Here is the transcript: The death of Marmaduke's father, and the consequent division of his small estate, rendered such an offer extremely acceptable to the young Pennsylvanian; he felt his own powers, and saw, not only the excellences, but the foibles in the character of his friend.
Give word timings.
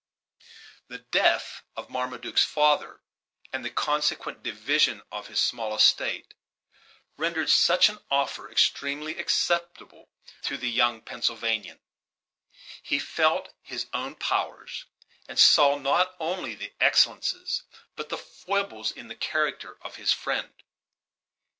The 0.87 0.97
death 0.97 1.61
of 1.75 1.91
Marmaduke's 1.91 2.43
father, 2.43 3.01
and 3.53 3.63
the 3.63 3.69
consequent 3.69 4.41
division 4.41 5.03
of 5.11 5.27
his 5.27 5.39
small 5.39 5.75
estate, 5.75 6.33
rendered 7.17 7.51
such 7.51 7.87
an 7.87 7.99
offer 8.09 8.49
extremely 8.49 9.19
acceptable 9.19 10.09
to 10.41 10.57
the 10.57 10.71
young 10.71 11.01
Pennsylvanian; 11.01 11.81
he 12.81 12.97
felt 12.97 13.53
his 13.61 13.85
own 13.93 14.15
powers, 14.15 14.85
and 15.29 15.37
saw, 15.37 15.77
not 15.77 16.15
only 16.19 16.55
the 16.55 16.73
excellences, 16.79 17.61
but 17.95 18.09
the 18.09 18.17
foibles 18.17 18.91
in 18.91 19.07
the 19.07 19.13
character 19.15 19.77
of 19.83 19.97
his 19.97 20.11
friend. 20.11 20.63